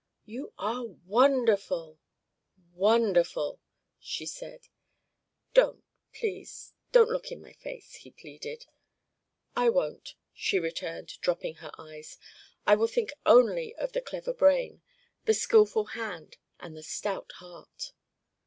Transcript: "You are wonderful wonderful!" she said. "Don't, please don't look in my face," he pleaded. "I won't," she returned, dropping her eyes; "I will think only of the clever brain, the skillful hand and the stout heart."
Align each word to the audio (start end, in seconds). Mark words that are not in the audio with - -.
"You 0.25 0.51
are 0.57 0.83
wonderful 0.83 1.99
wonderful!" 2.73 3.61
she 3.99 4.25
said. 4.25 4.61
"Don't, 5.53 5.83
please 6.11 6.73
don't 6.91 7.11
look 7.11 7.31
in 7.31 7.39
my 7.39 7.53
face," 7.53 7.97
he 7.97 8.09
pleaded. 8.09 8.65
"I 9.55 9.69
won't," 9.69 10.15
she 10.33 10.57
returned, 10.57 11.19
dropping 11.21 11.57
her 11.57 11.69
eyes; 11.77 12.17
"I 12.65 12.73
will 12.77 12.87
think 12.87 13.11
only 13.27 13.75
of 13.75 13.91
the 13.91 14.01
clever 14.01 14.33
brain, 14.33 14.81
the 15.25 15.35
skillful 15.35 15.85
hand 15.93 16.37
and 16.59 16.75
the 16.75 16.81
stout 16.81 17.33
heart." 17.33 17.93